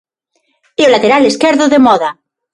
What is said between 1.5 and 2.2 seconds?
de moda.